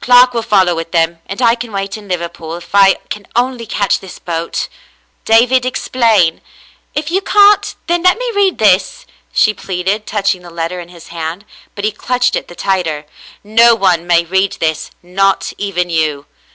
"Clark 0.00 0.32
will 0.32 0.40
follow 0.40 0.74
with 0.74 0.92
them, 0.92 1.18
and 1.26 1.42
I 1.42 1.54
can 1.54 1.70
wait 1.70 1.98
in 1.98 2.08
Liver 2.08 2.30
pool, 2.30 2.54
if 2.56 2.74
I 2.74 2.94
can 3.10 3.26
only 3.36 3.66
catch 3.66 4.00
this 4.00 4.18
boat." 4.18 4.68
"David, 5.26 5.66
explain. 5.66 6.40
If 6.94 7.10
you 7.10 7.20
can't, 7.20 7.74
then 7.86 8.02
let 8.02 8.16
me 8.18 8.32
read 8.34 8.56
this," 8.56 9.04
she 9.34 9.52
pleaded, 9.52 10.06
touching 10.06 10.40
the 10.40 10.48
letter 10.48 10.80
in 10.80 10.88
his 10.88 11.08
hand; 11.08 11.44
but 11.74 11.84
he 11.84 11.92
clutched 11.92 12.36
it 12.36 12.48
the 12.48 12.54
tighter. 12.56 13.04
"No 13.44 13.74
one 13.74 14.06
may 14.06 14.24
read 14.24 14.52
this, 14.60 14.92
not 15.02 15.52
even 15.58 15.90
you." 15.90 16.24